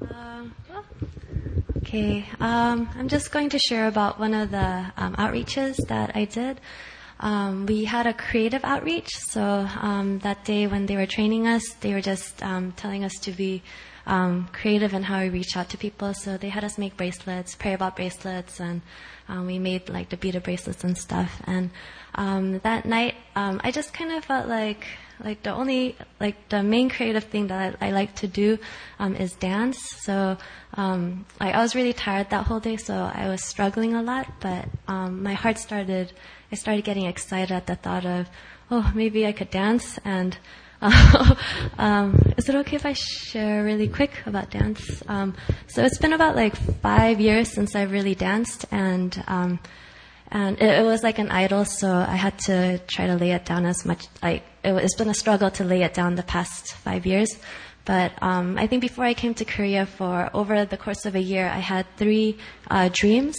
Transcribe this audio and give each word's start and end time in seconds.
Um, 0.00 0.54
okay, 1.78 2.24
um, 2.40 2.88
I'm 2.96 3.08
just 3.08 3.30
going 3.32 3.50
to 3.50 3.58
share 3.58 3.86
about 3.86 4.18
one 4.18 4.34
of 4.34 4.50
the 4.50 4.92
um, 4.96 5.14
outreaches 5.16 5.76
that 5.88 6.16
I 6.16 6.24
did. 6.24 6.60
Um, 7.20 7.66
we 7.66 7.84
had 7.84 8.06
a 8.06 8.12
creative 8.12 8.64
outreach, 8.64 9.08
so 9.28 9.42
um, 9.80 10.18
that 10.20 10.44
day 10.44 10.66
when 10.66 10.86
they 10.86 10.96
were 10.96 11.06
training 11.06 11.46
us, 11.46 11.62
they 11.80 11.94
were 11.94 12.00
just 12.00 12.38
telling 12.38 13.04
us 13.04 13.14
to 13.22 13.32
be 13.32 13.62
creative 14.52 14.92
in 14.92 15.02
how 15.04 15.20
we 15.22 15.30
reach 15.30 15.56
out 15.56 15.70
to 15.70 15.78
people. 15.78 16.12
So 16.12 16.36
they 16.36 16.48
had 16.48 16.64
us 16.64 16.76
make 16.76 16.96
bracelets, 16.96 17.54
pray 17.54 17.72
about 17.72 17.96
bracelets, 17.96 18.60
and 18.60 18.82
we 19.46 19.58
made 19.58 19.88
like 19.88 20.10
the 20.10 20.16
beaded 20.16 20.42
bracelets 20.42 20.84
and 20.84 20.98
stuff. 20.98 21.40
And 21.46 21.70
that 22.62 22.84
night, 22.84 23.14
I 23.36 23.70
just 23.70 23.94
kind 23.94 24.12
of 24.12 24.24
felt 24.24 24.48
like 24.48 24.86
like 25.22 25.42
the 25.42 25.50
only 25.50 25.96
like 26.20 26.48
the 26.48 26.62
main 26.62 26.88
creative 26.88 27.24
thing 27.24 27.48
that 27.48 27.76
I, 27.80 27.88
I 27.88 27.90
like 27.90 28.14
to 28.16 28.26
do 28.26 28.58
um, 28.98 29.14
is 29.16 29.32
dance. 29.32 29.78
So 30.02 30.36
um, 30.74 31.26
like 31.40 31.54
I 31.54 31.62
was 31.62 31.74
really 31.74 31.92
tired 31.92 32.30
that 32.30 32.46
whole 32.46 32.60
day, 32.60 32.76
so 32.76 32.94
I 32.94 33.28
was 33.28 33.42
struggling 33.42 33.94
a 33.94 34.02
lot. 34.02 34.26
But 34.40 34.66
um, 34.88 35.22
my 35.22 35.34
heart 35.34 35.58
started, 35.58 36.12
I 36.50 36.56
started 36.56 36.84
getting 36.84 37.06
excited 37.06 37.52
at 37.52 37.66
the 37.66 37.76
thought 37.76 38.04
of, 38.04 38.28
oh, 38.70 38.92
maybe 38.94 39.26
I 39.26 39.32
could 39.32 39.50
dance 39.50 39.98
and 40.04 40.36
um, 41.78 42.34
is 42.36 42.46
it 42.48 42.54
okay 42.54 42.76
if 42.76 42.84
I 42.84 42.92
share 42.92 43.64
really 43.64 43.88
quick 43.88 44.12
about 44.26 44.50
dance? 44.50 45.02
Um, 45.08 45.34
so 45.66 45.82
it's 45.82 45.96
been 45.96 46.12
about 46.12 46.36
like 46.36 46.54
five 46.82 47.20
years 47.20 47.50
since 47.50 47.74
I've 47.74 47.90
really 47.90 48.14
danced, 48.14 48.66
and 48.70 49.24
um, 49.26 49.60
and 50.34 50.60
it, 50.60 50.80
it, 50.80 50.84
was 50.84 51.04
like 51.04 51.20
an 51.20 51.30
idol, 51.30 51.64
so 51.64 51.88
I 51.88 52.16
had 52.16 52.36
to 52.40 52.78
try 52.88 53.06
to 53.06 53.14
lay 53.14 53.30
it 53.30 53.44
down 53.44 53.64
as 53.64 53.84
much. 53.86 54.06
Like 54.20 54.42
it, 54.64 54.74
has 54.74 54.94
been 54.94 55.08
a 55.08 55.14
struggle 55.14 55.48
to 55.52 55.64
lay 55.64 55.82
it 55.82 55.94
down 55.94 56.16
the 56.16 56.24
past 56.24 56.74
five 56.74 57.06
years. 57.06 57.38
But 57.84 58.12
um, 58.20 58.58
I 58.58 58.66
think 58.66 58.80
before 58.82 59.04
I 59.04 59.14
came 59.14 59.34
to 59.34 59.44
Korea, 59.44 59.86
for 59.86 60.30
over 60.34 60.64
the 60.64 60.76
course 60.76 61.06
of 61.06 61.14
a 61.14 61.20
year, 61.20 61.46
I 61.48 61.60
had 61.60 61.86
three 61.96 62.38
uh, 62.68 62.90
dreams. 62.92 63.36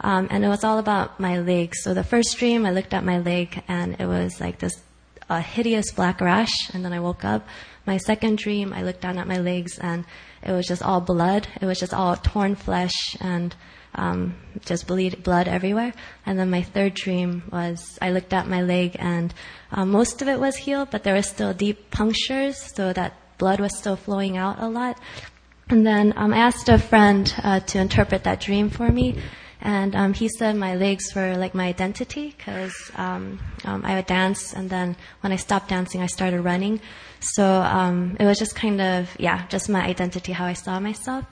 Um, 0.00 0.28
and 0.30 0.42
it 0.42 0.48
was 0.48 0.64
all 0.64 0.78
about 0.78 1.20
my 1.20 1.40
leg. 1.40 1.74
So 1.76 1.92
the 1.92 2.04
first 2.04 2.38
dream, 2.38 2.64
I 2.64 2.70
looked 2.70 2.94
at 2.94 3.04
my 3.04 3.18
leg, 3.18 3.62
and 3.68 4.00
it 4.00 4.06
was 4.06 4.40
like 4.40 4.58
this 4.60 4.80
a 5.28 5.40
hideous 5.40 5.92
black 5.92 6.20
rash, 6.20 6.74
and 6.74 6.84
then 6.84 6.92
I 6.92 7.00
woke 7.00 7.24
up. 7.24 7.46
My 7.86 7.98
second 7.98 8.38
dream, 8.38 8.72
I 8.72 8.82
looked 8.82 9.02
down 9.02 9.18
at 9.18 9.28
my 9.28 9.38
legs, 9.38 9.78
and 9.78 10.04
it 10.42 10.52
was 10.52 10.66
just 10.66 10.82
all 10.82 11.00
blood. 11.00 11.46
It 11.60 11.66
was 11.66 11.78
just 11.78 11.94
all 11.94 12.16
torn 12.16 12.54
flesh 12.54 13.16
and 13.20 13.54
um, 13.94 14.36
just 14.64 14.86
bleed 14.86 15.22
blood 15.22 15.48
everywhere. 15.48 15.92
And 16.24 16.38
then 16.38 16.50
my 16.50 16.62
third 16.62 16.94
dream 16.94 17.42
was 17.50 17.98
I 18.00 18.10
looked 18.10 18.32
at 18.32 18.48
my 18.48 18.62
leg, 18.62 18.96
and 18.98 19.34
uh, 19.72 19.84
most 19.84 20.22
of 20.22 20.28
it 20.28 20.38
was 20.38 20.56
healed, 20.56 20.90
but 20.90 21.02
there 21.02 21.14
were 21.14 21.22
still 21.22 21.52
deep 21.52 21.90
punctures, 21.90 22.56
so 22.74 22.92
that 22.92 23.14
blood 23.38 23.60
was 23.60 23.76
still 23.76 23.96
flowing 23.96 24.36
out 24.36 24.60
a 24.60 24.68
lot. 24.68 24.98
And 25.68 25.86
then 25.86 26.14
um, 26.16 26.32
I 26.32 26.38
asked 26.38 26.68
a 26.68 26.78
friend 26.78 27.32
uh, 27.42 27.60
to 27.60 27.78
interpret 27.78 28.24
that 28.24 28.40
dream 28.40 28.70
for 28.70 28.88
me, 28.88 29.18
and 29.62 29.94
um, 29.94 30.14
he 30.14 30.28
said 30.28 30.56
my 30.56 30.74
legs 30.74 31.14
were 31.14 31.36
like 31.36 31.54
my 31.54 31.66
identity 31.66 32.34
because 32.36 32.74
um, 32.96 33.38
um, 33.64 33.84
I 33.84 33.94
would 33.96 34.06
dance, 34.06 34.54
and 34.54 34.70
then 34.70 34.96
when 35.20 35.32
I 35.32 35.36
stopped 35.36 35.68
dancing, 35.68 36.00
I 36.02 36.06
started 36.06 36.40
running. 36.40 36.80
So 37.20 37.44
um, 37.44 38.16
it 38.18 38.24
was 38.24 38.38
just 38.38 38.54
kind 38.54 38.80
of 38.80 39.08
yeah, 39.18 39.46
just 39.48 39.68
my 39.68 39.84
identity, 39.84 40.32
how 40.32 40.46
I 40.46 40.54
saw 40.54 40.80
myself. 40.80 41.24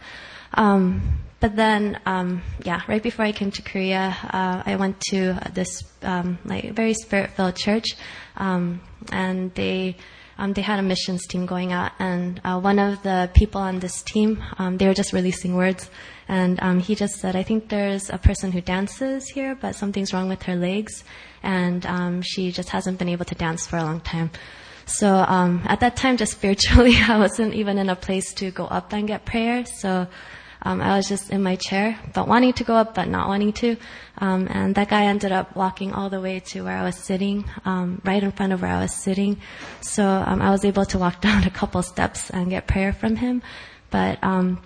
Um, 0.55 1.19
but 1.41 1.57
then 1.57 2.01
um, 2.05 2.43
yeah, 2.65 2.83
right 2.89 3.03
before 3.03 3.25
I 3.25 3.33
came 3.33 3.51
to 3.53 3.63
Korea, 3.63 4.17
uh, 4.25 4.63
I 4.67 4.77
went 4.77 5.01
to 5.11 5.39
this 5.55 5.83
like 6.03 6.73
very 6.73 6.95
spirit-filled 6.95 7.57
church, 7.57 7.97
and 8.37 9.55
they. 9.55 9.97
Um, 10.39 10.53
they 10.53 10.63
had 10.63 10.79
a 10.79 10.83
missions 10.83 11.27
team 11.27 11.47
going 11.47 11.73
out, 11.73 11.93
and 11.99 12.41
uh, 12.45 12.61
one 12.61 12.79
of 12.79 13.03
the 13.03 13.29
people 13.35 13.61
on 13.61 13.81
this 13.81 14.03
team, 14.03 14.43
um, 14.59 14.79
they 14.79 14.87
were 14.87 14.95
just 14.95 15.13
releasing 15.13 15.57
words, 15.57 15.91
and 16.29 16.59
um, 16.63 16.79
he 16.79 16.95
just 16.95 17.17
said, 17.17 17.35
I 17.35 17.43
think 17.43 17.69
there's 17.69 18.09
a 18.09 18.19
person 18.19 18.53
who 18.53 18.61
dances 18.61 19.29
here, 19.29 19.57
but 19.61 19.75
something's 19.75 20.13
wrong 20.13 20.29
with 20.29 20.43
her 20.45 20.55
legs, 20.55 21.03
and 21.43 21.85
um, 21.87 22.23
she 22.23 22.53
just 22.53 22.69
hasn't 22.69 22.99
been 22.99 23.09
able 23.09 23.25
to 23.25 23.35
dance 23.35 23.67
for 23.67 23.79
a 23.79 23.83
long 23.83 24.01
time. 24.01 24.31
So 24.87 25.17
um, 25.17 25.63
at 25.67 25.81
that 25.81 25.97
time, 25.97 26.17
just 26.17 26.33
spiritually, 26.39 26.95
I 26.97 27.19
wasn't 27.19 27.55
even 27.55 27.77
in 27.79 27.91
a 27.91 27.97
place 27.97 28.33
to 28.35 28.51
go 28.51 28.67
up 28.67 28.93
and 28.93 29.07
get 29.07 29.25
prayer. 29.25 29.65
So 29.67 30.07
um, 30.63 30.81
I 30.81 30.97
was 30.97 31.09
just 31.09 31.31
in 31.31 31.43
my 31.43 31.57
chair, 31.57 31.99
but 32.15 32.27
wanting 32.27 32.53
to 32.55 32.65
go 32.65 32.75
up, 32.75 32.95
but 32.95 33.09
not 33.09 33.29
wanting 33.29 33.53
to. 33.55 33.77
Um, 34.19 34.49
and 34.51 34.75
that 34.75 34.89
guy 34.89 35.05
ended 35.05 35.31
up 35.31 35.55
walking 35.55 35.93
all 35.93 36.11
the 36.11 36.21
way 36.21 36.41
to 36.41 36.65
where 36.65 36.77
I 36.77 36.83
was 36.83 36.97
sitting, 36.97 37.45
um, 37.65 38.03
right 38.05 38.23
in 38.23 38.33
front 38.33 38.53
of 38.53 38.63
where 38.63 38.73
I 38.73 38.81
was 38.81 38.93
sitting. 38.93 39.41
So 39.81 40.05
um, 40.05 40.43
I 40.43 40.51
was 40.51 40.65
able 40.65 40.85
to 40.87 40.99
walk 40.99 41.21
down 41.27 41.45
a 41.45 41.51
couple 41.51 41.83
steps 41.83 42.31
and 42.31 42.51
get 42.51 42.67
prayer 42.67 42.93
from 42.93 43.17
him. 43.17 43.43
But 43.91 44.23
um, 44.23 44.61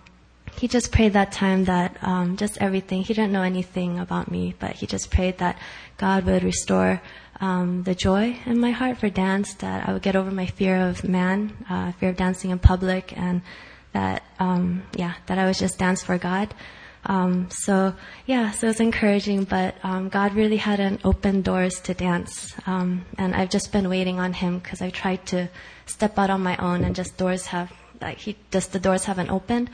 he 0.57 0.69
just 0.69 0.93
prayed 0.93 1.13
that 1.13 1.33
time 1.33 1.65
that 1.65 1.97
um, 2.03 2.37
just 2.37 2.59
everything. 2.59 3.03
He 3.03 3.15
didn't 3.15 3.33
know 3.33 3.43
anything 3.43 3.99
about 3.99 4.31
me, 4.31 4.55
but 4.59 4.73
he 4.73 4.87
just 4.87 5.11
prayed 5.11 5.39
that 5.39 5.59
God 5.99 6.25
would 6.25 6.43
restore 6.43 7.03
um, 7.41 7.83
the 7.83 7.95
joy 7.95 8.39
in 8.47 8.61
my 8.61 8.71
heart 8.71 8.99
for 8.99 9.11
dance, 9.11 9.55
that 9.55 9.89
I 9.89 9.93
would 9.93 10.03
get 10.03 10.15
over 10.15 10.31
my 10.31 10.47
fear 10.47 10.89
of 10.89 11.07
man, 11.07 11.53
uh, 11.69 11.93
fear 11.93 12.11
of 12.11 12.17
dancing 12.17 12.51
in 12.51 12.59
public, 12.59 13.17
and 13.17 13.43
that 13.93 14.23
um, 14.39 14.83
yeah, 14.95 15.15
that 15.27 15.39
I 15.39 15.47
was 15.47 15.59
just 15.59 15.79
dance 15.79 16.03
for 16.03 16.19
God. 16.19 16.55
Um, 17.05 17.49
so 17.51 17.95
yeah, 18.27 18.53
so 18.53 18.69
it's 18.69 18.81
encouraging, 18.81 19.45
but 19.45 19.75
um, 19.83 20.09
God 20.09 20.35
really 20.35 20.57
hadn't 20.57 21.01
opened 21.05 21.45
doors 21.45 21.81
to 21.83 21.95
dance, 21.95 22.55
um, 22.67 23.05
and 23.19 23.35
I've 23.35 23.51
just 23.51 23.73
been 23.73 23.89
waiting 23.89 24.21
on 24.21 24.33
Him 24.33 24.59
because 24.59 24.81
I 24.81 24.91
tried 24.91 25.27
to 25.27 25.49
step 25.87 26.19
out 26.19 26.31
on 26.31 26.43
my 26.43 26.57
own, 26.59 26.85
and 26.85 26.95
just 26.95 27.17
doors 27.17 27.47
have 27.47 27.73
like 28.01 28.19
He 28.19 28.37
just 28.51 28.73
the 28.73 28.79
doors 28.79 29.05
haven't 29.05 29.31
opened. 29.31 29.69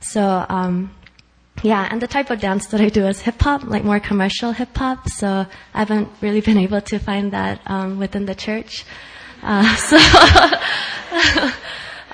So, 0.00 0.46
um, 0.48 0.94
yeah, 1.62 1.88
and 1.90 2.00
the 2.00 2.06
type 2.06 2.30
of 2.30 2.40
dance 2.40 2.66
that 2.68 2.80
I 2.80 2.88
do 2.88 3.06
is 3.06 3.20
hip 3.20 3.40
hop, 3.40 3.64
like 3.64 3.82
more 3.82 3.98
commercial 3.98 4.52
hip 4.52 4.76
hop. 4.76 5.08
So 5.08 5.46
I 5.74 5.78
haven't 5.78 6.08
really 6.20 6.40
been 6.40 6.58
able 6.58 6.80
to 6.82 6.98
find 6.98 7.32
that 7.32 7.60
um, 7.66 7.98
within 7.98 8.26
the 8.26 8.34
church. 8.34 8.84
Uh, 9.42 9.76
so, 11.50 11.50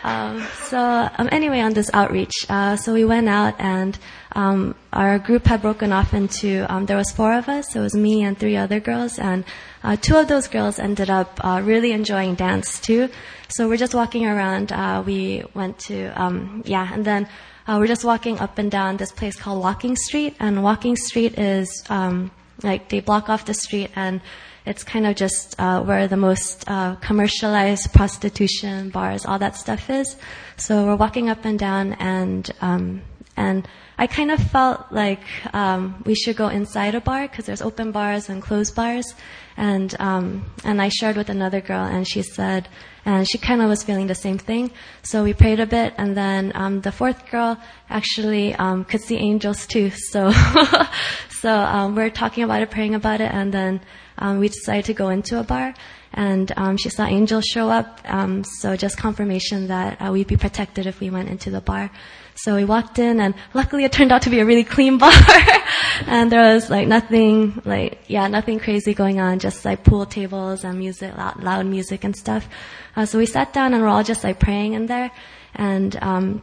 um, 0.04 0.46
so 0.64 0.78
um, 0.78 1.28
anyway, 1.32 1.60
on 1.60 1.72
this 1.72 1.90
outreach, 1.94 2.46
uh, 2.50 2.76
so 2.76 2.92
we 2.92 3.06
went 3.06 3.28
out 3.28 3.54
and 3.58 3.98
um, 4.32 4.74
our 4.92 5.18
group 5.18 5.46
had 5.46 5.62
broken 5.62 5.92
off 5.92 6.12
into. 6.12 6.70
Um, 6.72 6.84
there 6.86 6.96
was 6.96 7.10
four 7.10 7.32
of 7.32 7.48
us. 7.48 7.72
So 7.72 7.80
it 7.80 7.82
was 7.84 7.94
me 7.94 8.22
and 8.22 8.38
three 8.38 8.56
other 8.56 8.80
girls, 8.80 9.18
and 9.18 9.44
uh, 9.82 9.96
two 9.96 10.16
of 10.16 10.28
those 10.28 10.46
girls 10.46 10.78
ended 10.78 11.08
up 11.08 11.40
uh, 11.42 11.62
really 11.64 11.92
enjoying 11.92 12.34
dance 12.34 12.80
too. 12.80 13.08
So 13.48 13.68
we're 13.68 13.78
just 13.78 13.94
walking 13.94 14.26
around. 14.26 14.72
Uh, 14.72 15.02
we 15.04 15.44
went 15.54 15.78
to 15.80 16.08
um, 16.20 16.62
yeah, 16.66 16.92
and 16.92 17.04
then 17.04 17.26
uh, 17.66 17.76
we're 17.78 17.86
just 17.86 18.04
walking 18.04 18.38
up 18.40 18.58
and 18.58 18.70
down 18.70 18.98
this 18.98 19.12
place 19.12 19.36
called 19.36 19.62
Walking 19.62 19.96
Street, 19.96 20.36
and 20.38 20.62
Walking 20.62 20.96
Street 20.96 21.38
is 21.38 21.82
um, 21.88 22.30
like 22.62 22.90
they 22.90 23.00
block 23.00 23.30
off 23.30 23.46
the 23.46 23.54
street, 23.54 23.90
and 23.96 24.20
it's 24.66 24.82
kind 24.82 25.06
of 25.06 25.14
just 25.16 25.54
uh, 25.58 25.82
where 25.82 26.08
the 26.08 26.16
most 26.16 26.64
uh, 26.66 26.96
commercialized 26.96 27.92
prostitution, 27.92 28.90
bars, 28.90 29.26
all 29.26 29.38
that 29.38 29.56
stuff 29.56 29.90
is. 29.90 30.16
So 30.56 30.86
we're 30.86 30.96
walking 30.96 31.28
up 31.28 31.44
and 31.44 31.58
down, 31.58 31.92
and 31.94 32.50
um, 32.60 33.02
and 33.36 33.68
I 33.98 34.06
kind 34.06 34.30
of 34.30 34.40
felt 34.40 34.86
like 34.90 35.22
um, 35.54 36.02
we 36.06 36.14
should 36.14 36.36
go 36.36 36.48
inside 36.48 36.94
a 36.94 37.00
bar 37.00 37.28
because 37.28 37.46
there's 37.46 37.62
open 37.62 37.92
bars 37.92 38.28
and 38.28 38.42
closed 38.42 38.74
bars, 38.74 39.14
and 39.56 39.94
um, 40.00 40.44
and 40.64 40.80
I 40.80 40.88
shared 40.88 41.16
with 41.16 41.28
another 41.28 41.60
girl, 41.60 41.84
and 41.84 42.06
she 42.06 42.22
said 42.22 42.68
and 43.04 43.28
she 43.28 43.38
kind 43.38 43.60
of 43.60 43.68
was 43.68 43.82
feeling 43.82 44.06
the 44.06 44.14
same 44.14 44.38
thing. 44.38 44.70
So 45.02 45.24
we 45.24 45.34
prayed 45.34 45.60
a 45.60 45.66
bit, 45.66 45.94
and 45.98 46.16
then 46.16 46.52
um, 46.54 46.80
the 46.80 46.92
fourth 46.92 47.30
girl 47.30 47.58
actually 47.90 48.54
um, 48.54 48.84
could 48.84 49.00
see 49.00 49.16
angels 49.16 49.66
too. 49.66 49.90
So, 49.90 50.32
so 51.44 51.54
um, 51.54 51.94
we're 51.94 52.08
talking 52.08 52.42
about 52.42 52.62
it, 52.62 52.70
praying 52.70 52.94
about 52.94 53.20
it, 53.20 53.30
and 53.30 53.52
then 53.52 53.82
um, 54.16 54.38
we 54.38 54.48
decided 54.48 54.86
to 54.86 54.94
go 54.94 55.10
into 55.10 55.38
a 55.38 55.42
bar. 55.42 55.74
And 56.14 56.50
um, 56.56 56.78
she 56.78 56.88
saw 56.88 57.04
angels 57.04 57.44
show 57.44 57.68
up, 57.68 58.00
um, 58.06 58.44
so 58.44 58.76
just 58.76 58.96
confirmation 58.96 59.66
that 59.66 60.00
uh, 60.00 60.10
we'd 60.10 60.26
be 60.26 60.38
protected 60.38 60.86
if 60.86 61.00
we 61.00 61.10
went 61.10 61.28
into 61.28 61.50
the 61.50 61.60
bar. 61.60 61.90
So 62.34 62.56
we 62.56 62.64
walked 62.64 62.98
in 62.98 63.20
and 63.20 63.34
luckily 63.52 63.84
it 63.84 63.92
turned 63.96 64.10
out 64.10 64.22
to 64.22 64.30
be 64.30 64.40
a 64.40 64.46
really 64.46 64.64
clean 64.64 64.96
bar. 64.96 65.12
and 66.06 66.32
there 66.32 66.54
was 66.54 66.70
like 66.70 66.88
nothing, 66.88 67.60
like, 67.66 67.98
yeah, 68.06 68.26
nothing 68.28 68.58
crazy 68.58 68.94
going 68.94 69.20
on, 69.20 69.38
just 69.38 69.66
like 69.66 69.84
pool 69.84 70.06
tables 70.06 70.64
and 70.64 70.78
music, 70.78 71.14
loud, 71.14 71.42
loud 71.42 71.66
music 71.66 72.04
and 72.04 72.16
stuff. 72.16 72.48
Uh, 72.96 73.04
so 73.04 73.18
we 73.18 73.26
sat 73.26 73.52
down 73.52 73.74
and 73.74 73.82
we're 73.82 73.90
all 73.90 74.02
just 74.02 74.24
like 74.24 74.40
praying 74.40 74.72
in 74.72 74.86
there. 74.86 75.10
And, 75.54 75.94
um, 76.00 76.42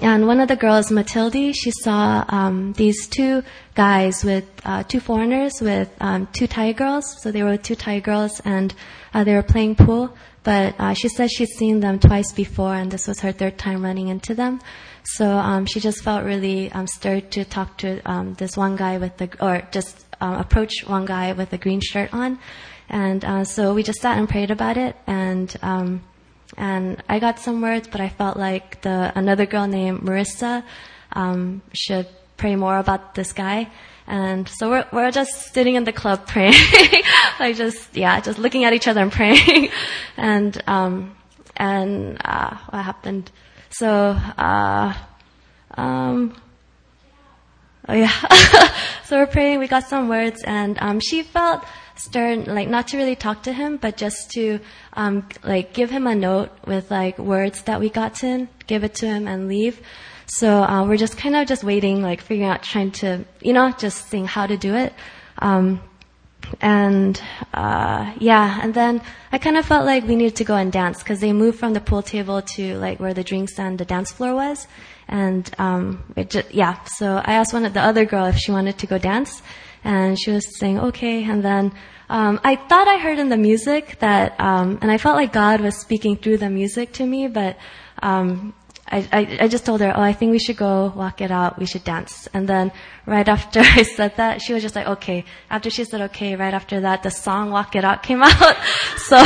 and 0.00 0.26
one 0.26 0.40
of 0.40 0.48
the 0.48 0.56
girls, 0.56 0.90
Matilde, 0.90 1.54
she 1.54 1.70
saw 1.70 2.24
um, 2.28 2.72
these 2.74 3.06
two 3.06 3.42
guys 3.74 4.24
with 4.24 4.44
uh, 4.64 4.82
two 4.84 5.00
foreigners 5.00 5.60
with 5.60 5.90
um, 6.00 6.28
two 6.32 6.46
Thai 6.46 6.72
girls. 6.72 7.20
So 7.20 7.30
they 7.30 7.42
were 7.42 7.56
two 7.56 7.74
Thai 7.74 8.00
girls, 8.00 8.40
and 8.44 8.74
uh, 9.12 9.24
they 9.24 9.34
were 9.34 9.42
playing 9.42 9.76
pool. 9.76 10.14
But 10.44 10.74
uh, 10.78 10.94
she 10.94 11.08
said 11.08 11.30
she'd 11.30 11.48
seen 11.48 11.80
them 11.80 11.98
twice 11.98 12.32
before, 12.32 12.74
and 12.74 12.90
this 12.90 13.06
was 13.06 13.20
her 13.20 13.32
third 13.32 13.58
time 13.58 13.84
running 13.84 14.08
into 14.08 14.34
them. 14.34 14.60
So 15.04 15.26
um, 15.28 15.66
she 15.66 15.80
just 15.80 16.02
felt 16.02 16.24
really 16.24 16.70
um, 16.72 16.86
stirred 16.86 17.30
to 17.32 17.44
talk 17.44 17.78
to 17.78 18.00
um, 18.10 18.34
this 18.34 18.56
one 18.56 18.76
guy 18.76 18.98
with 18.98 19.16
the, 19.18 19.30
or 19.40 19.62
just 19.72 20.06
um, 20.20 20.34
approach 20.34 20.72
one 20.86 21.04
guy 21.04 21.32
with 21.32 21.52
a 21.52 21.58
green 21.58 21.80
shirt 21.80 22.14
on. 22.14 22.38
And 22.88 23.24
uh, 23.24 23.44
so 23.44 23.74
we 23.74 23.82
just 23.82 24.00
sat 24.00 24.18
and 24.18 24.28
prayed 24.28 24.50
about 24.50 24.76
it. 24.76 24.96
And 25.06 25.54
um, 25.62 26.02
and 26.56 27.02
I 27.08 27.18
got 27.18 27.38
some 27.38 27.60
words, 27.60 27.88
but 27.88 28.00
I 28.00 28.08
felt 28.08 28.36
like 28.36 28.82
the 28.82 29.12
another 29.14 29.46
girl 29.46 29.66
named 29.66 30.00
Marissa 30.00 30.62
um, 31.12 31.62
should 31.72 32.06
pray 32.36 32.56
more 32.56 32.78
about 32.78 33.14
this 33.14 33.32
guy. 33.32 33.70
And 34.06 34.48
so 34.48 34.68
we're 34.68 34.86
we're 34.92 35.10
just 35.10 35.54
sitting 35.54 35.76
in 35.76 35.84
the 35.84 35.92
club 35.92 36.26
praying, 36.32 36.54
like 37.40 37.56
just 37.56 37.96
yeah, 37.96 38.20
just 38.20 38.38
looking 38.38 38.64
at 38.64 38.72
each 38.72 38.88
other 38.88 39.00
and 39.00 39.12
praying. 39.12 39.70
and 40.16 40.62
um, 40.66 41.16
and 41.56 42.20
uh, 42.24 42.56
what 42.70 42.82
happened? 42.82 43.30
So 43.70 43.88
uh, 44.36 44.92
um, 45.74 46.34
oh 47.88 47.94
yeah, 47.94 48.10
so 49.04 49.18
we're 49.18 49.26
praying. 49.26 49.60
We 49.60 49.68
got 49.68 49.84
some 49.88 50.08
words, 50.08 50.42
and 50.44 50.76
um, 50.80 51.00
she 51.00 51.22
felt 51.22 51.64
stern, 51.96 52.44
like 52.44 52.68
not 52.68 52.88
to 52.88 52.96
really 52.96 53.16
talk 53.16 53.42
to 53.44 53.52
him, 53.52 53.76
but 53.76 53.96
just 53.96 54.30
to 54.32 54.60
um, 54.94 55.28
like 55.42 55.72
give 55.72 55.90
him 55.90 56.06
a 56.06 56.14
note 56.14 56.50
with 56.66 56.90
like 56.90 57.18
words 57.18 57.62
that 57.62 57.80
we 57.80 57.90
got 57.90 58.14
to 58.16 58.48
give 58.66 58.84
it 58.84 58.94
to 58.96 59.06
him, 59.06 59.28
and 59.28 59.48
leave. 59.48 59.80
So 60.26 60.62
uh, 60.62 60.86
we're 60.86 60.96
just 60.96 61.18
kind 61.18 61.36
of 61.36 61.46
just 61.46 61.62
waiting, 61.64 62.02
like 62.02 62.20
figuring 62.20 62.48
out, 62.48 62.62
trying 62.62 62.92
to, 63.02 63.24
you 63.40 63.52
know, 63.52 63.72
just 63.72 64.08
seeing 64.08 64.26
how 64.26 64.46
to 64.46 64.56
do 64.56 64.74
it. 64.74 64.94
Um, 65.38 65.80
and 66.60 67.20
uh, 67.54 68.12
yeah, 68.18 68.58
and 68.62 68.74
then 68.74 69.02
I 69.30 69.38
kind 69.38 69.56
of 69.56 69.64
felt 69.66 69.86
like 69.86 70.04
we 70.04 70.16
needed 70.16 70.36
to 70.36 70.44
go 70.44 70.56
and 70.56 70.72
dance 70.72 70.98
because 70.98 71.20
they 71.20 71.32
moved 71.32 71.58
from 71.58 71.72
the 71.72 71.80
pool 71.80 72.02
table 72.02 72.42
to 72.42 72.76
like 72.78 73.00
where 73.00 73.14
the 73.14 73.24
drinks 73.24 73.58
and 73.58 73.78
the 73.78 73.84
dance 73.84 74.12
floor 74.12 74.34
was, 74.34 74.66
and 75.08 75.50
um, 75.58 76.02
it 76.16 76.30
just, 76.30 76.52
yeah. 76.52 76.82
So 76.84 77.16
I 77.24 77.34
asked 77.34 77.52
one 77.52 77.64
of 77.64 77.74
the 77.74 77.80
other 77.80 78.04
girl 78.04 78.26
if 78.26 78.36
she 78.36 78.52
wanted 78.52 78.78
to 78.78 78.86
go 78.86 78.98
dance, 78.98 79.42
and 79.84 80.18
she 80.18 80.30
was 80.30 80.58
saying 80.58 80.78
okay. 80.78 81.24
And 81.24 81.44
then 81.44 81.72
um, 82.08 82.40
I 82.44 82.56
thought 82.56 82.88
I 82.88 82.98
heard 82.98 83.18
in 83.18 83.28
the 83.28 83.36
music 83.36 83.98
that, 84.00 84.38
um, 84.40 84.78
and 84.82 84.90
I 84.90 84.98
felt 84.98 85.16
like 85.16 85.32
God 85.32 85.60
was 85.60 85.80
speaking 85.80 86.16
through 86.16 86.38
the 86.38 86.50
music 86.50 86.92
to 86.94 87.06
me, 87.06 87.28
but 87.28 87.56
um, 88.02 88.54
I, 88.88 89.08
I, 89.12 89.38
I 89.44 89.48
just 89.48 89.64
told 89.64 89.80
her, 89.80 89.92
oh, 89.96 90.02
I 90.02 90.12
think 90.12 90.32
we 90.32 90.38
should 90.38 90.56
go 90.56 90.92
walk 90.94 91.20
it 91.20 91.30
out. 91.30 91.58
We 91.58 91.66
should 91.66 91.84
dance. 91.84 92.28
And 92.34 92.48
then 92.48 92.72
right 93.06 93.26
after 93.26 93.60
I 93.62 93.84
said 93.84 94.16
that, 94.16 94.42
she 94.42 94.52
was 94.52 94.62
just 94.62 94.74
like, 94.74 94.86
okay. 94.86 95.24
After 95.50 95.70
she 95.70 95.84
said 95.84 96.00
okay, 96.02 96.36
right 96.36 96.52
after 96.52 96.80
that, 96.80 97.02
the 97.02 97.10
song 97.10 97.50
Walk 97.50 97.74
It 97.76 97.84
Out 97.84 98.02
came 98.08 98.22
out. 98.22 98.56
so 98.96 99.22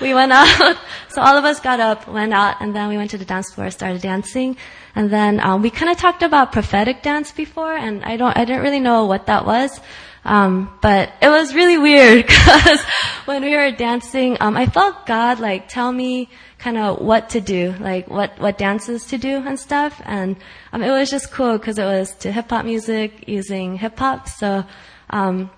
we 0.00 0.14
went 0.14 0.32
out. 0.32 0.78
So 1.08 1.22
all 1.22 1.36
of 1.36 1.44
us 1.44 1.60
got 1.60 1.80
up, 1.80 2.06
went 2.08 2.32
out, 2.32 2.56
and 2.60 2.74
then 2.74 2.88
we 2.88 2.96
went 2.96 3.10
to 3.10 3.18
the 3.18 3.24
dance 3.24 3.52
floor, 3.52 3.70
started 3.70 4.02
dancing. 4.02 4.56
And 4.94 5.10
then 5.10 5.40
um, 5.40 5.62
we 5.62 5.70
kind 5.70 5.90
of 5.90 5.98
talked 5.98 6.22
about 6.22 6.52
prophetic 6.52 7.02
dance 7.02 7.32
before, 7.32 7.74
and 7.74 8.04
I 8.04 8.16
don't, 8.16 8.36
I 8.36 8.44
didn't 8.44 8.62
really 8.62 8.80
know 8.80 9.06
what 9.06 9.26
that 9.26 9.44
was. 9.44 9.80
Um, 10.24 10.78
but 10.80 11.12
it 11.20 11.28
was 11.28 11.54
really 11.54 11.76
weird 11.76 12.26
because 12.26 12.80
when 13.26 13.42
we 13.42 13.54
were 13.54 13.70
dancing, 13.72 14.38
um, 14.40 14.56
I 14.56 14.66
felt 14.66 15.04
God 15.06 15.38
like 15.38 15.68
tell 15.68 15.92
me 15.92 16.30
kind 16.64 16.78
of 16.78 16.98
what 16.98 17.28
to 17.28 17.42
do, 17.42 17.74
like 17.78 18.08
what, 18.08 18.38
what 18.40 18.56
dances 18.56 19.04
to 19.04 19.18
do 19.18 19.36
and 19.46 19.60
stuff. 19.60 20.00
And, 20.06 20.34
um, 20.72 20.82
it 20.82 20.90
was 20.90 21.10
just 21.10 21.30
cool 21.30 21.58
because 21.58 21.78
it 21.78 21.84
was 21.84 22.14
to 22.20 22.32
hip 22.32 22.48
hop 22.48 22.64
music 22.64 23.28
using 23.28 23.76
hip 23.76 23.98
hop. 23.98 24.30
So, 24.30 24.64
um, 25.10 25.50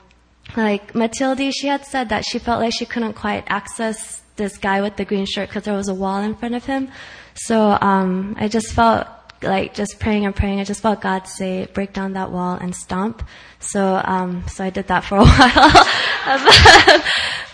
like 0.56 0.96
Matilde, 0.96 1.54
she 1.54 1.68
had 1.68 1.84
said 1.86 2.08
that 2.08 2.24
she 2.24 2.40
felt 2.40 2.60
like 2.60 2.74
she 2.74 2.86
couldn't 2.86 3.12
quite 3.12 3.44
access 3.46 4.20
this 4.34 4.58
guy 4.58 4.82
with 4.82 4.96
the 4.96 5.04
green 5.04 5.26
shirt 5.26 5.48
because 5.48 5.62
there 5.62 5.76
was 5.76 5.88
a 5.88 5.94
wall 5.94 6.20
in 6.22 6.34
front 6.34 6.56
of 6.56 6.64
him. 6.64 6.88
So, 7.34 7.78
um, 7.80 8.34
I 8.40 8.48
just 8.48 8.72
felt 8.72 9.06
like 9.42 9.74
just 9.74 9.98
praying 9.98 10.26
and 10.26 10.34
praying. 10.34 10.60
I 10.60 10.64
just 10.64 10.80
felt 10.80 11.00
God 11.00 11.26
say, 11.26 11.66
break 11.66 11.92
down 11.92 12.14
that 12.14 12.30
wall 12.30 12.54
and 12.54 12.74
stomp. 12.74 13.22
So, 13.60 14.00
um, 14.04 14.44
so 14.48 14.64
I 14.64 14.70
did 14.70 14.88
that 14.88 15.04
for 15.04 15.16
a 15.16 15.24
while. 15.24 15.86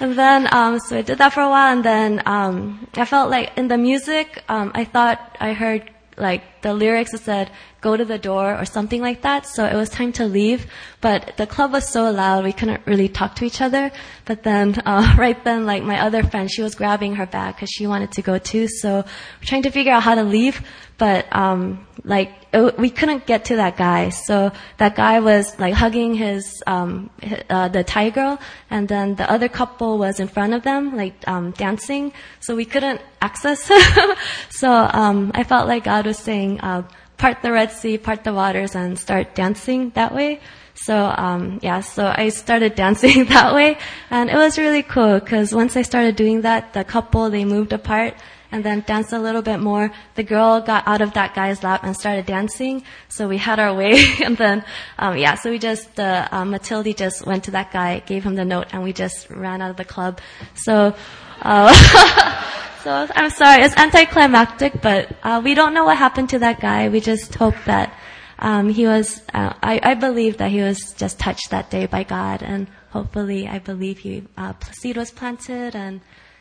and 0.00 0.19
then, 0.19 0.49
um, 0.52 0.79
so 0.81 0.99
I 0.99 1.02
did 1.02 1.19
that 1.19 1.32
for 1.32 1.40
a 1.40 1.49
while, 1.49 1.73
and 1.73 1.84
then 1.84 2.23
um, 2.26 2.87
I 2.94 3.05
felt 3.05 3.31
like 3.31 3.56
in 3.56 3.69
the 3.69 3.79
music, 3.79 4.43
um, 4.49 4.73
I 4.75 4.84
thought 4.84 5.37
I 5.40 5.52
heard 5.52 5.90
like 6.17 6.43
the 6.62 6.75
lyrics 6.75 7.12
that 7.12 7.20
said 7.20 7.50
"go 7.82 7.96
to 7.96 8.05
the 8.05 8.19
door" 8.19 8.56
or 8.58 8.64
something 8.64 9.02
like 9.02 9.20
that. 9.23 9.46
So 9.46 9.67
it 9.67 9.75
was 9.75 9.90
time 9.90 10.12
to 10.14 10.25
leave, 10.25 10.67
but 11.02 11.37
the 11.37 11.46
club 11.46 11.73
was 11.73 11.87
so 11.87 12.11
loud 12.11 12.44
we 12.44 12.55
couldn't 12.55 12.87
really 12.87 13.08
talk 13.08 13.34
to 13.37 13.44
each 13.44 13.61
other. 13.61 13.93
But 14.25 14.43
then 14.43 14.81
uh, 14.87 15.14
right 15.19 15.43
then, 15.44 15.67
like 15.67 15.82
my 15.82 16.00
other 16.00 16.23
friend, 16.23 16.50
she 16.50 16.62
was 16.62 16.75
grabbing 16.75 17.17
her 17.17 17.26
bag 17.26 17.56
because 17.56 17.70
she 17.70 17.87
wanted 17.87 18.12
to 18.12 18.23
go 18.23 18.38
too. 18.38 18.69
So 18.69 19.05
we're 19.05 19.50
trying 19.52 19.64
to 19.64 19.70
figure 19.70 19.93
out 19.93 20.02
how 20.02 20.14
to 20.14 20.25
leave, 20.25 20.62
but 20.96 21.26
um, 21.34 21.87
like 22.05 22.32
it, 22.52 22.79
we 22.79 22.90
couldn't 22.90 23.26
get 23.26 23.46
to 23.46 23.56
that 23.56 23.76
guy. 23.76 24.11
So 24.11 24.52
that 24.79 24.94
guy 24.96 25.20
was 25.20 25.58
like 25.58 25.75
hugging 25.75 26.14
his, 26.14 26.62
um, 26.67 27.11
uh, 27.50 27.69
the 27.69 27.84
Thai 27.84 28.11
girl, 28.11 28.38
and 28.70 28.88
then 28.88 29.17
the 29.17 29.31
other 29.31 29.49
couple 29.49 29.99
was 29.99 30.20
in 30.20 30.29
front 30.29 30.55
of 30.55 30.62
them, 30.62 30.96
like 30.96 31.14
um, 31.26 31.50
dancing. 31.52 32.12
So 32.40 32.55
we 32.56 32.64
couldn't 32.64 33.00
access 33.20 33.70
so 34.50 34.70
um, 34.70 35.31
I 35.34 35.44
felt 35.44 35.69
like 35.69 35.84
God 35.84 36.06
was 36.06 36.19
saying, 36.19 36.61
uh, 36.61 36.82
part 37.22 37.40
the 37.40 37.52
Red 37.52 37.70
Sea, 37.70 37.98
part 37.98 38.24
the 38.24 38.34
waters, 38.34 38.74
and 38.74 38.98
start 38.98 39.36
dancing 39.36 39.90
that 39.90 40.12
way. 40.12 40.40
So 40.74 40.96
um, 41.16 41.60
yeah, 41.62 41.78
so 41.80 42.12
I 42.12 42.30
started 42.30 42.74
dancing 42.84 43.26
that 43.26 43.54
way, 43.54 43.78
and 44.10 44.28
it 44.28 44.34
was 44.34 44.58
really 44.58 44.82
cool 44.82 45.20
because 45.20 45.54
once 45.54 45.76
I 45.76 45.82
started 45.82 46.16
doing 46.16 46.40
that, 46.40 46.72
the 46.72 46.82
couple 46.82 47.30
they 47.30 47.44
moved 47.44 47.72
apart 47.72 48.14
and 48.50 48.64
then 48.64 48.82
danced 48.88 49.12
a 49.12 49.20
little 49.20 49.40
bit 49.40 49.60
more. 49.60 49.92
The 50.16 50.24
girl 50.24 50.60
got 50.60 50.82
out 50.86 51.00
of 51.00 51.12
that 51.14 51.34
guy's 51.34 51.62
lap 51.62 51.84
and 51.84 51.96
started 51.96 52.26
dancing. 52.26 52.82
So 53.08 53.28
we 53.28 53.38
had 53.38 53.58
our 53.60 53.72
way. 53.80 54.02
and 54.22 54.36
then, 54.36 54.64
um, 54.98 55.16
yeah, 55.16 55.36
so 55.36 55.50
we 55.50 55.58
just, 55.58 55.98
uh, 55.98 56.28
uh, 56.30 56.44
Matilde 56.44 56.94
just 56.94 57.24
went 57.24 57.44
to 57.44 57.52
that 57.52 57.72
guy, 57.72 58.00
gave 58.00 58.24
him 58.24 58.34
the 58.34 58.44
note, 58.44 58.66
and 58.72 58.82
we 58.82 58.92
just 58.92 59.30
ran 59.30 59.62
out 59.62 59.70
of 59.70 59.76
the 59.76 59.86
club. 59.86 60.20
So, 60.54 60.94
uh, 61.40 61.72
so 62.82 63.08
I'm 63.14 63.31
sorry, 63.31 63.62
it's 63.62 63.76
anticlimactic, 63.76 64.81
but, 64.82 65.14
uh, 65.23 65.40
we 65.43 65.55
don't 65.55 65.75
know 65.75 65.84
what 65.84 65.96
happened 65.96 66.31
to 66.31 66.38
that 66.40 66.61
guy. 66.61 66.88
We 66.88 67.00
just 67.00 67.34
hope 67.34 67.55
that, 67.67 67.94
um, 68.38 68.69
he 68.69 68.87
was, 68.87 69.23
uh, 69.32 69.52
I, 69.62 69.81
I 69.82 69.94
believe 69.94 70.38
that 70.38 70.50
he 70.50 70.62
was 70.62 70.93
just 70.94 71.19
touched 71.19 71.50
that 71.50 71.70
day 71.70 71.87
by 71.87 72.02
God, 72.02 72.43
and 72.43 72.69
hopefully 72.90 73.49
I 73.49 73.58
believe 73.58 73.99
he, 73.99 74.25
uh, 74.37 74.55
seed 74.73 74.96
was 74.96 75.11
planted 75.11 75.76
and 75.76 76.00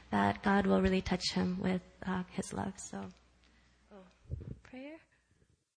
that 0.09 0.41
God 0.43 0.65
will 0.65 0.81
really 0.81 1.01
touch 1.01 1.31
him 1.33 1.59
with 1.61 1.81
uh, 2.05 2.23
his 2.31 2.53
love. 2.53 2.73
So. 2.77 3.05